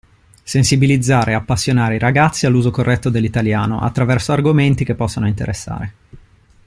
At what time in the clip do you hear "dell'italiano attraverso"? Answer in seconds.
3.11-4.31